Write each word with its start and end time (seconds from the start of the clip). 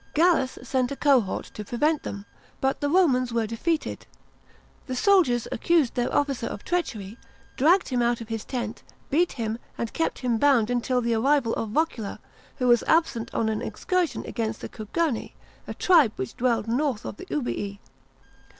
Gallus 0.15 0.57
sent 0.63 0.91
a 0.91 0.95
cohort 0.95 1.45
to 1.53 1.63
prevent 1.63 2.01
them, 2.01 2.25
but 2.59 2.81
the 2.81 2.89
Romans 2.89 3.31
were 3.31 3.45
defeated. 3.45 4.07
The 4.87 4.95
soldiers 4.95 5.47
accused 5.51 5.93
their 5.93 6.11
officer 6.11 6.47
of 6.47 6.63
treachery, 6.65 7.19
dragged 7.55 7.89
him 7.89 8.01
out 8.01 8.19
of 8.19 8.27
his 8.29 8.43
tent, 8.43 8.81
beat 9.11 9.33
him, 9.33 9.59
and 9.77 9.93
kept 9.93 10.17
him 10.17 10.39
bound 10.39 10.71
until 10.71 11.01
the 11.01 11.13
arrival 11.13 11.53
of 11.53 11.69
Vocula, 11.69 12.17
who 12.55 12.67
was 12.67 12.81
absent 12.87 13.31
on 13.35 13.47
an 13.47 13.61
excursion 13.61 14.23
against 14.25 14.61
the 14.61 14.69
Cugerni, 14.69 15.33
a 15.67 15.75
tribe 15.75 16.13
which 16.15 16.35
dwelled 16.35 16.67
north 16.67 17.05
of 17.05 17.17
the 17.17 17.25
Ubii. 17.27 17.77